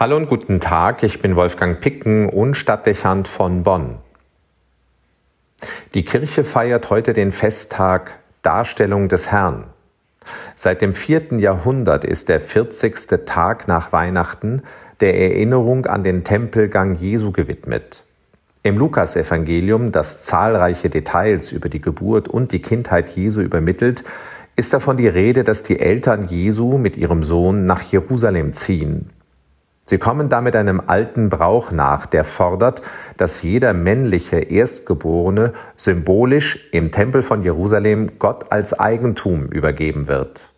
Hallo 0.00 0.16
und 0.16 0.30
guten 0.30 0.60
Tag, 0.60 1.02
ich 1.02 1.20
bin 1.20 1.36
Wolfgang 1.36 1.78
Picken 1.78 2.26
und 2.30 2.54
Stadtdechant 2.54 3.28
von 3.28 3.64
Bonn. 3.64 3.98
Die 5.92 6.06
Kirche 6.06 6.42
feiert 6.42 6.88
heute 6.88 7.12
den 7.12 7.32
Festtag 7.32 8.18
Darstellung 8.40 9.10
des 9.10 9.30
Herrn. 9.30 9.66
Seit 10.56 10.80
dem 10.80 10.94
vierten 10.94 11.38
Jahrhundert 11.38 12.06
ist 12.06 12.30
der 12.30 12.40
40. 12.40 13.26
Tag 13.26 13.68
nach 13.68 13.92
Weihnachten 13.92 14.62
der 15.00 15.20
Erinnerung 15.20 15.84
an 15.84 16.02
den 16.02 16.24
Tempelgang 16.24 16.94
Jesu 16.94 17.30
gewidmet. 17.30 18.06
Im 18.62 18.78
Lukasevangelium, 18.78 19.92
das 19.92 20.24
zahlreiche 20.24 20.88
Details 20.88 21.52
über 21.52 21.68
die 21.68 21.82
Geburt 21.82 22.26
und 22.26 22.52
die 22.52 22.62
Kindheit 22.62 23.10
Jesu 23.10 23.42
übermittelt, 23.42 24.04
ist 24.56 24.72
davon 24.72 24.96
die 24.96 25.08
Rede, 25.08 25.44
dass 25.44 25.62
die 25.62 25.78
Eltern 25.78 26.24
Jesu 26.24 26.78
mit 26.78 26.96
ihrem 26.96 27.22
Sohn 27.22 27.66
nach 27.66 27.82
Jerusalem 27.82 28.54
ziehen. 28.54 29.10
Sie 29.90 29.98
kommen 29.98 30.28
damit 30.28 30.54
einem 30.54 30.80
alten 30.86 31.30
Brauch 31.30 31.72
nach, 31.72 32.06
der 32.06 32.22
fordert, 32.22 32.80
dass 33.16 33.42
jeder 33.42 33.72
männliche 33.72 34.38
Erstgeborene 34.38 35.52
symbolisch 35.74 36.60
im 36.70 36.90
Tempel 36.92 37.24
von 37.24 37.42
Jerusalem 37.42 38.20
Gott 38.20 38.52
als 38.52 38.78
Eigentum 38.78 39.46
übergeben 39.46 40.06
wird. 40.06 40.52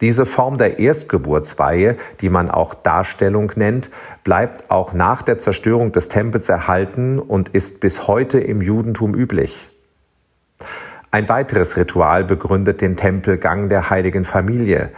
Diese 0.00 0.26
Form 0.26 0.58
der 0.58 0.78
Erstgeburtsweihe, 0.78 1.96
die 2.20 2.28
man 2.28 2.48
auch 2.48 2.74
Darstellung 2.74 3.50
nennt, 3.56 3.90
bleibt 4.22 4.70
auch 4.70 4.92
nach 4.92 5.22
der 5.22 5.38
Zerstörung 5.38 5.90
des 5.90 6.06
Tempels 6.08 6.48
erhalten 6.48 7.18
und 7.18 7.48
ist 7.48 7.80
bis 7.80 8.06
heute 8.06 8.38
im 8.38 8.62
Judentum 8.62 9.16
üblich. 9.16 9.70
Ein 11.10 11.28
weiteres 11.28 11.76
Ritual 11.76 12.22
begründet 12.22 12.80
den 12.80 12.96
Tempelgang 12.96 13.68
der 13.68 13.90
heiligen 13.90 14.24
Familie. 14.24 14.90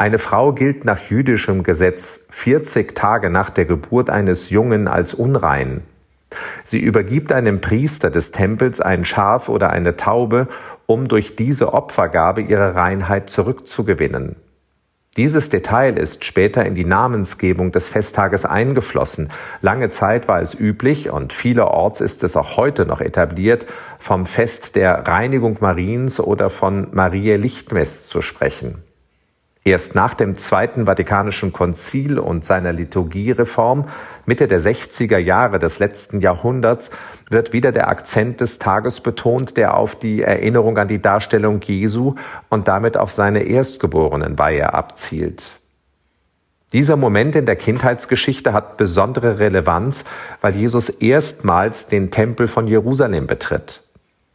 Eine 0.00 0.18
Frau 0.20 0.52
gilt 0.52 0.84
nach 0.84 1.10
jüdischem 1.10 1.64
Gesetz 1.64 2.24
40 2.30 2.94
Tage 2.94 3.30
nach 3.30 3.50
der 3.50 3.64
Geburt 3.64 4.10
eines 4.10 4.48
Jungen 4.48 4.86
als 4.86 5.12
unrein. 5.12 5.82
Sie 6.62 6.78
übergibt 6.78 7.32
einem 7.32 7.60
Priester 7.60 8.08
des 8.08 8.30
Tempels 8.30 8.80
ein 8.80 9.04
Schaf 9.04 9.48
oder 9.48 9.70
eine 9.70 9.96
Taube, 9.96 10.46
um 10.86 11.08
durch 11.08 11.34
diese 11.34 11.74
Opfergabe 11.74 12.42
ihre 12.42 12.76
Reinheit 12.76 13.28
zurückzugewinnen. 13.28 14.36
Dieses 15.16 15.48
Detail 15.48 15.98
ist 15.98 16.24
später 16.24 16.64
in 16.64 16.76
die 16.76 16.84
Namensgebung 16.84 17.72
des 17.72 17.88
Festtages 17.88 18.44
eingeflossen. 18.44 19.32
Lange 19.62 19.90
Zeit 19.90 20.28
war 20.28 20.40
es 20.40 20.54
üblich 20.54 21.10
und 21.10 21.32
vielerorts 21.32 22.00
ist 22.00 22.22
es 22.22 22.36
auch 22.36 22.56
heute 22.56 22.86
noch 22.86 23.00
etabliert, 23.00 23.66
vom 23.98 24.26
Fest 24.26 24.76
der 24.76 25.08
Reinigung 25.08 25.56
Mariens 25.58 26.20
oder 26.20 26.50
von 26.50 26.86
Mariä 26.92 27.34
Lichtmess 27.34 28.06
zu 28.06 28.22
sprechen. 28.22 28.84
Erst 29.68 29.94
nach 29.94 30.14
dem 30.14 30.38
Zweiten 30.38 30.86
Vatikanischen 30.86 31.52
Konzil 31.52 32.18
und 32.18 32.42
seiner 32.42 32.72
Liturgiereform 32.72 33.84
Mitte 34.24 34.48
der 34.48 34.62
60er 34.62 35.18
Jahre 35.18 35.58
des 35.58 35.78
letzten 35.78 36.22
Jahrhunderts 36.22 36.90
wird 37.28 37.52
wieder 37.52 37.70
der 37.70 37.88
Akzent 37.88 38.40
des 38.40 38.58
Tages 38.58 39.02
betont, 39.02 39.58
der 39.58 39.76
auf 39.76 39.94
die 39.94 40.22
Erinnerung 40.22 40.78
an 40.78 40.88
die 40.88 41.02
Darstellung 41.02 41.60
Jesu 41.60 42.14
und 42.48 42.66
damit 42.66 42.96
auf 42.96 43.12
seine 43.12 43.42
Erstgeborenenweihe 43.42 44.72
abzielt. 44.72 45.60
Dieser 46.72 46.96
Moment 46.96 47.36
in 47.36 47.44
der 47.44 47.56
Kindheitsgeschichte 47.56 48.54
hat 48.54 48.78
besondere 48.78 49.38
Relevanz, 49.38 50.06
weil 50.40 50.56
Jesus 50.56 50.88
erstmals 50.88 51.88
den 51.88 52.10
Tempel 52.10 52.48
von 52.48 52.68
Jerusalem 52.68 53.26
betritt. 53.26 53.82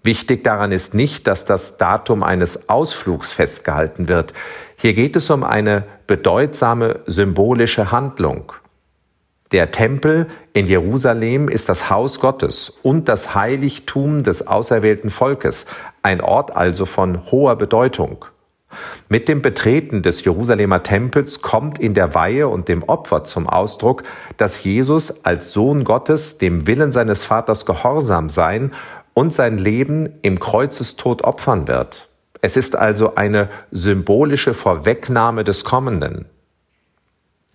Wichtig 0.03 0.43
daran 0.43 0.73
ist 0.73 0.93
nicht, 0.93 1.27
dass 1.27 1.45
das 1.45 1.77
Datum 1.77 2.23
eines 2.23 2.67
Ausflugs 2.67 3.31
festgehalten 3.31 4.09
wird. 4.09 4.33
Hier 4.83 4.95
geht 4.95 5.15
es 5.15 5.29
um 5.29 5.45
eine 5.45 5.85
bedeutsame 6.07 6.99
symbolische 7.05 7.89
Handlung. 7.93 8.51
Der 9.53 9.71
Tempel 9.71 10.27
in 10.51 10.67
Jerusalem 10.67 11.47
ist 11.47 11.69
das 11.69 11.89
Haus 11.89 12.19
Gottes 12.19 12.67
und 12.83 13.07
das 13.07 13.33
Heiligtum 13.33 14.23
des 14.23 14.45
auserwählten 14.45 15.09
Volkes, 15.09 15.67
ein 16.01 16.19
Ort 16.19 16.53
also 16.53 16.85
von 16.85 17.31
hoher 17.31 17.55
Bedeutung. 17.55 18.25
Mit 19.07 19.29
dem 19.29 19.41
Betreten 19.41 20.03
des 20.03 20.25
Jerusalemer 20.25 20.83
Tempels 20.83 21.41
kommt 21.41 21.79
in 21.79 21.93
der 21.93 22.13
Weihe 22.13 22.49
und 22.49 22.67
dem 22.67 22.83
Opfer 22.83 23.23
zum 23.23 23.47
Ausdruck, 23.47 24.03
dass 24.35 24.65
Jesus 24.65 25.23
als 25.23 25.53
Sohn 25.53 25.85
Gottes 25.85 26.39
dem 26.39 26.67
Willen 26.67 26.91
seines 26.91 27.23
Vaters 27.23 27.65
gehorsam 27.65 28.29
sein 28.29 28.73
und 29.13 29.33
sein 29.33 29.57
Leben 29.57 30.09
im 30.23 30.41
Kreuzestod 30.41 31.21
opfern 31.21 31.69
wird. 31.69 32.09
Es 32.43 32.57
ist 32.57 32.75
also 32.75 33.15
eine 33.15 33.49
symbolische 33.71 34.53
Vorwegnahme 34.53 35.43
des 35.43 35.63
Kommenden. 35.63 36.25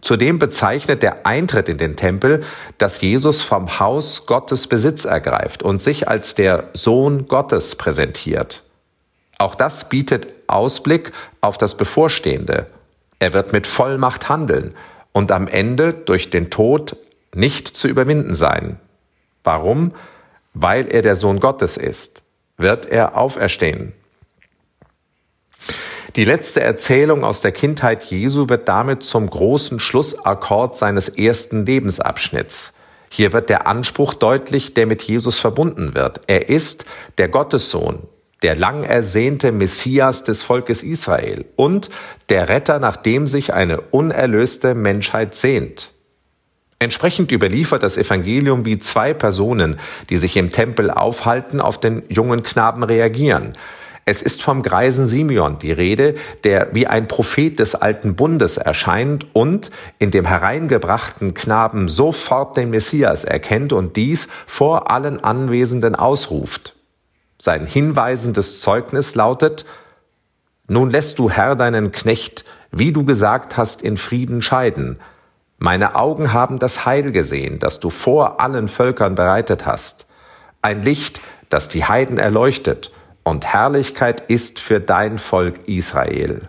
Zudem 0.00 0.38
bezeichnet 0.38 1.03
der 1.03 1.26
Eintritt 1.26 1.69
in 1.69 1.76
den 1.76 1.97
Tempel, 1.97 2.43
dass 2.78 3.00
Jesus 3.00 3.43
vom 3.43 3.78
Haus 3.78 4.27
Gottes 4.27 4.66
Besitz 4.66 5.04
ergreift 5.04 5.62
und 5.62 5.82
sich 5.82 6.09
als 6.09 6.34
der 6.34 6.71
Sohn 6.72 7.28
Gottes 7.28 7.77
präsentiert. 7.77 8.62
Auch 9.38 9.54
das 9.54 9.88
bietet 9.88 10.28
Ausblick 10.47 11.12
auf 11.41 11.59
das 11.59 11.77
Bevorstehende. 11.77 12.66
Er 13.19 13.32
wird 13.32 13.53
mit 13.53 13.66
Vollmacht 13.66 14.28
handeln 14.28 14.75
und 15.12 15.31
am 15.32 15.48
Ende 15.48 15.93
durch 15.93 16.31
den 16.31 16.48
Tod 16.48 16.97
nicht 17.34 17.69
zu 17.69 17.88
überwinden 17.88 18.34
sein. 18.34 18.81
Warum? 19.44 19.93
weil 20.60 20.88
er 20.88 21.03
der 21.03 21.15
Sohn 21.15 21.38
Gottes 21.38 21.77
ist, 21.77 22.22
wird 22.56 22.87
er 22.87 23.16
auferstehen. 23.16 23.93
Die 26.19 26.25
letzte 26.25 26.61
Erzählung 26.61 27.23
aus 27.23 27.43
der 27.43 27.53
Kindheit 27.53 28.03
Jesu 28.03 28.49
wird 28.49 28.69
damit 28.69 29.05
zum 29.05 29.31
großen 29.31 29.79
Schlussakkord 29.79 30.77
seines 30.77 31.09
ersten 31.09 31.65
Lebensabschnitts. 31.65 32.77
Hier 33.09 33.33
wird 33.33 33.49
der 33.49 33.69
Anspruch 33.69 34.15
deutlich, 34.15 34.75
der 34.75 34.87
mit 34.87 35.01
Jesus 35.03 35.39
verbunden 35.39 35.95
wird. 35.95 36.23
Er 36.27 36.49
ist 36.49 36.87
der 37.19 37.28
Gottessohn, 37.28 38.01
der 38.43 38.57
lang 38.57 38.83
ersehnte 38.83 39.53
Messias 39.53 40.25
des 40.25 40.43
Volkes 40.43 40.83
Israel 40.83 41.45
und 41.55 41.89
der 42.31 42.49
Retter, 42.49 42.81
nach 42.81 42.97
dem 42.97 43.28
sich 43.28 43.55
eine 43.55 43.81
unerlöste 43.81 44.75
Menschheit 44.75 45.37
sehnt. 45.37 45.93
Entsprechend 46.81 47.31
überliefert 47.31 47.84
das 47.84 47.97
Evangelium, 47.97 48.65
wie 48.65 48.81
zwei 48.81 49.15
Personen, 49.15 49.78
die 50.11 50.17
sich 50.17 50.37
im 50.37 50.51
Tempel 50.51 50.91
aufhalten, 50.91 51.61
auf 51.61 51.78
den 51.78 52.03
jungen 52.09 52.43
Knaben 52.43 52.83
reagieren. 52.83 53.57
Es 54.11 54.23
ist 54.23 54.43
vom 54.43 54.63
greisen 54.63 55.07
Simeon 55.07 55.59
die 55.59 55.71
Rede, 55.71 56.15
der 56.43 56.69
wie 56.73 56.87
ein 56.87 57.09
Prophet 57.09 57.59
des 57.59 57.75
alten 57.75 58.17
Bundes 58.17 58.57
erscheint 58.57 59.27
und 59.35 59.71
in 59.99 60.11
dem 60.11 60.25
hereingebrachten 60.25 61.35
Knaben 61.35 61.89
sofort 61.89 62.57
den 62.57 62.71
Messias 62.71 63.25
erkennt 63.25 63.75
und 63.75 63.97
dies 63.97 64.29
vor 64.47 64.91
allen 64.91 65.23
Anwesenden 65.23 65.95
ausruft. 65.95 66.75
Sein 67.37 67.67
hinweisendes 67.67 68.63
Zeugnis 68.63 69.15
lautet, 69.15 69.67
Nun 70.69 70.89
lässt 70.89 71.19
du 71.19 71.29
Herr 71.29 71.55
deinen 71.55 71.93
Knecht, 71.93 72.47
wie 72.73 72.93
du 72.93 73.05
gesagt 73.05 73.59
hast, 73.59 73.83
in 73.83 73.99
Frieden 73.99 74.41
scheiden, 74.41 75.01
meine 75.59 75.97
Augen 75.97 76.33
haben 76.33 76.59
das 76.59 76.87
Heil 76.87 77.13
gesehen, 77.13 77.59
das 77.59 77.79
du 77.79 77.91
vor 77.91 78.41
allen 78.41 78.69
Völkern 78.69 79.17
bereitet 79.17 79.67
hast. 79.67 80.07
Ein 80.63 80.83
Licht, 80.83 81.21
das 81.51 81.69
die 81.69 81.85
Heiden 81.85 82.17
erleuchtet, 82.17 82.91
und 83.28 83.47
Herrlichkeit 83.47 84.25
ist 84.28 84.59
für 84.59 84.81
dein 84.81 85.19
Volk 85.19 85.61
Israel. 85.66 86.49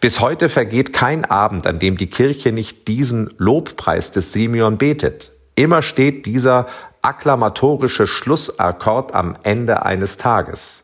Bis 0.00 0.20
heute 0.20 0.48
vergeht 0.48 0.92
kein 0.92 1.24
Abend, 1.24 1.66
an 1.66 1.78
dem 1.78 1.96
die 1.96 2.08
Kirche 2.08 2.52
nicht 2.52 2.88
diesen 2.88 3.32
Lobpreis 3.38 4.12
des 4.12 4.32
Simeon 4.32 4.78
betet. 4.78 5.32
Immer 5.54 5.82
steht 5.82 6.26
dieser 6.26 6.66
akklamatorische 7.02 8.06
Schlussakkord 8.06 9.14
am 9.14 9.36
Ende 9.42 9.82
eines 9.84 10.16
Tages. 10.16 10.82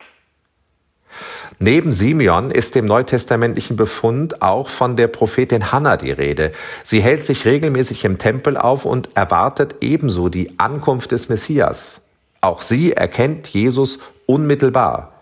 Neben 1.59 1.93
Simeon 1.93 2.51
ist 2.51 2.75
im 2.77 2.87
neutestamentlichen 2.87 3.77
Befund 3.77 4.41
auch 4.41 4.71
von 4.71 4.97
der 4.97 5.09
Prophetin 5.09 5.73
Hannah 5.73 5.99
die 5.99 6.11
Rede. 6.11 6.53
Sie 6.85 7.03
hält 7.03 7.27
sich 7.27 7.45
regelmäßig 7.45 8.05
im 8.05 8.19
Tempel 8.19 8.57
auf 8.57 8.85
und 8.87 9.11
erwartet 9.15 9.77
ebenso 9.83 10.31
die 10.31 10.59
Ankunft 10.59 11.13
des 11.13 11.29
Messias. 11.29 12.01
Auch 12.41 12.63
sie 12.63 12.93
erkennt 12.93 13.49
Jesus 13.49 13.99
unmittelbar. 14.27 15.13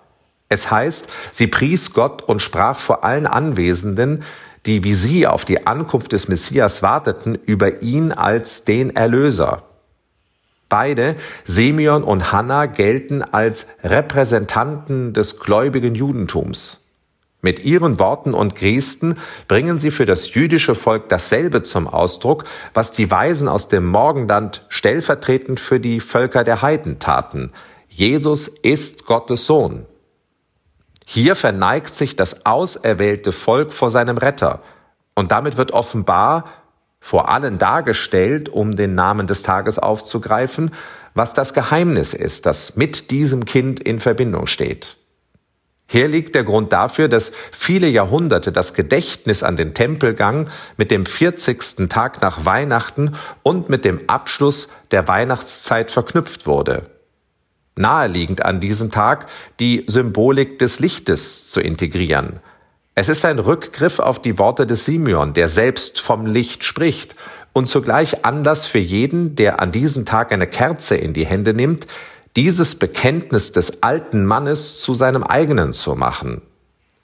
Es 0.49 0.71
heißt, 0.71 1.09
sie 1.33 1.47
pries 1.47 1.93
Gott 1.93 2.23
und 2.23 2.41
sprach 2.41 2.79
vor 2.79 3.05
allen 3.05 3.27
Anwesenden, 3.27 4.25
die 4.67 4.85
wie 4.85 4.95
sie 4.95 5.27
auf 5.27 5.45
die 5.45 5.67
Ankunft 5.67 6.13
des 6.13 6.29
Messias 6.29 6.83
warteten, 6.83 7.35
über 7.35 7.83
ihn 7.83 8.13
als 8.13 8.65
den 8.65 8.95
Erlöser. 8.95 9.63
Beide, 10.69 11.17
Simeon 11.45 12.03
und 12.03 12.33
Hannah, 12.33 12.67
gelten 12.67 13.23
als 13.23 13.67
Repräsentanten 13.83 15.15
des 15.15 15.41
gläubigen 15.41 15.95
Judentums. 15.95 16.88
Mit 17.41 17.61
ihren 17.61 18.01
Worten 18.01 18.35
und 18.35 18.57
Gesten 18.57 19.19
bringen 19.47 19.79
sie 19.79 19.93
für 19.93 20.07
das 20.07 20.35
jüdische 20.35 20.75
Volk 20.75 21.09
dasselbe 21.09 21.63
zum 21.63 21.87
Ausdruck, 21.87 22.45
was 22.75 22.91
die 22.91 23.11
Weisen 23.11 23.47
aus 23.47 23.69
dem 23.69 23.87
Morgenland 23.87 24.65
stellvertretend 24.69 25.61
für 25.61 25.79
die 25.79 26.01
Völker 26.01 26.43
der 26.43 26.63
Heiden 26.63 26.99
taten. 26.99 27.53
Jesus 27.89 28.49
ist 28.49 29.07
Gottes 29.07 29.47
Sohn. 29.47 29.87
Hier 31.05 31.37
verneigt 31.37 31.95
sich 31.95 32.17
das 32.17 32.45
auserwählte 32.45 33.33
Volk 33.33 33.73
vor 33.73 33.91
seinem 33.91 34.19
Retter. 34.19 34.61
Und 35.15 35.31
damit 35.31 35.57
wird 35.57 35.71
offenbar, 35.71 36.45
vor 37.01 37.29
allen 37.29 37.59
dargestellt, 37.59 38.49
um 38.49 38.75
den 38.75 38.95
Namen 38.95 39.29
des 39.29 39.43
Tages 39.43 39.79
aufzugreifen, 39.79 40.75
was 41.15 41.35
das 41.35 41.55
Geheimnis 41.55 42.15
ist, 42.15 42.47
das 42.47 42.77
mit 42.77 43.11
diesem 43.11 43.45
Kind 43.45 43.81
in 43.81 44.01
Verbindung 44.01 44.47
steht. 44.47 44.97
Hier 45.91 46.07
liegt 46.07 46.35
der 46.35 46.45
Grund 46.45 46.71
dafür, 46.75 47.09
dass 47.09 47.33
viele 47.51 47.89
Jahrhunderte 47.89 48.53
das 48.53 48.75
Gedächtnis 48.75 49.43
an 49.43 49.57
den 49.57 49.73
Tempelgang 49.73 50.51
mit 50.77 50.91
dem 50.91 51.07
40. 51.07 51.89
Tag 51.89 52.21
nach 52.21 52.45
Weihnachten 52.45 53.17
und 53.43 53.71
mit 53.71 53.87
dem 53.87 54.03
Abschluss 54.07 54.69
der 54.91 55.09
Weihnachtszeit 55.09 55.91
verknüpft 55.91 56.47
wurde. 56.47 56.91
Naheliegend 57.75 58.45
an 58.45 58.61
diesem 58.61 58.91
Tag 58.91 59.29
die 59.61 59.85
Symbolik 59.87 60.59
des 60.59 60.79
Lichtes 60.79 61.51
zu 61.51 61.63
integrieren. 61.63 62.41
Es 62.95 63.09
ist 63.09 63.25
ein 63.25 63.39
Rückgriff 63.39 63.99
auf 63.99 64.21
die 64.21 64.39
Worte 64.39 64.67
des 64.67 64.85
Simeon, 64.85 65.33
der 65.33 65.49
selbst 65.49 66.03
vom 66.03 66.27
Licht 66.27 66.65
spricht 66.65 67.15
und 67.55 67.67
zugleich 67.67 68.27
Anlass 68.27 68.67
für 68.67 68.79
jeden, 68.79 69.37
der 69.37 69.63
an 69.63 69.73
diesem 69.73 70.05
Tag 70.05 70.33
eine 70.33 70.49
Kerze 70.49 70.97
in 70.97 71.15
die 71.15 71.25
Hände 71.25 71.55
nimmt, 71.55 71.87
dieses 72.39 72.77
Bekenntnis 72.77 73.51
des 73.51 73.83
alten 73.83 74.25
Mannes 74.25 74.81
zu 74.81 74.95
seinem 74.95 75.25
eigenen 75.25 75.73
zu 75.73 75.97
machen. 75.97 76.41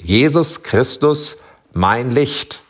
Jesus 0.00 0.62
Christus, 0.62 1.40
mein 1.72 2.12
Licht. 2.12 2.62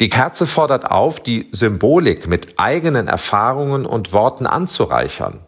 Die 0.00 0.08
Kerze 0.08 0.46
fordert 0.46 0.90
auf, 0.90 1.20
die 1.20 1.48
Symbolik 1.52 2.26
mit 2.26 2.58
eigenen 2.58 3.06
Erfahrungen 3.06 3.84
und 3.84 4.14
Worten 4.14 4.46
anzureichern. 4.46 5.40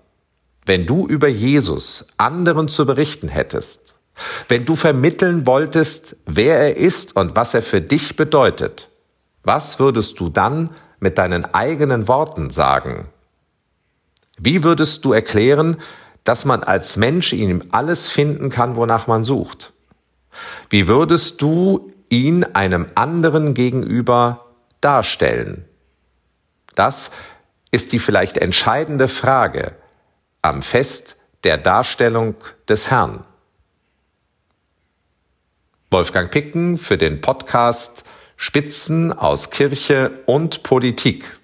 Wenn 0.66 0.84
du 0.84 1.06
über 1.06 1.28
Jesus 1.28 2.08
anderen 2.18 2.68
zu 2.68 2.84
berichten 2.84 3.28
hättest, 3.28 3.94
wenn 4.48 4.66
du 4.66 4.76
vermitteln 4.76 5.46
wolltest, 5.46 6.16
wer 6.26 6.58
er 6.58 6.76
ist 6.76 7.16
und 7.16 7.34
was 7.34 7.54
er 7.54 7.62
für 7.62 7.80
dich 7.80 8.14
bedeutet, 8.14 8.90
was 9.42 9.80
würdest 9.80 10.20
du 10.20 10.28
dann 10.28 10.72
mit 10.98 11.16
deinen 11.16 11.46
eigenen 11.46 12.08
Worten 12.08 12.50
sagen? 12.50 13.08
Wie 14.42 14.64
würdest 14.64 15.04
du 15.04 15.12
erklären, 15.12 15.76
dass 16.24 16.46
man 16.46 16.62
als 16.62 16.96
Mensch 16.96 17.34
in 17.34 17.50
ihm 17.50 17.62
alles 17.72 18.08
finden 18.08 18.48
kann, 18.48 18.74
wonach 18.74 19.06
man 19.06 19.22
sucht? 19.22 19.74
Wie 20.70 20.88
würdest 20.88 21.42
du 21.42 21.92
ihn 22.08 22.44
einem 22.44 22.86
anderen 22.94 23.52
gegenüber 23.52 24.46
darstellen? 24.80 25.66
Das 26.74 27.10
ist 27.70 27.92
die 27.92 27.98
vielleicht 27.98 28.38
entscheidende 28.38 29.08
Frage 29.08 29.74
am 30.40 30.62
Fest 30.62 31.16
der 31.44 31.58
Darstellung 31.58 32.34
des 32.66 32.90
Herrn. 32.90 33.24
Wolfgang 35.90 36.30
Picken 36.30 36.78
für 36.78 36.96
den 36.96 37.20
Podcast 37.20 38.04
Spitzen 38.38 39.12
aus 39.12 39.50
Kirche 39.50 40.12
und 40.24 40.62
Politik. 40.62 41.39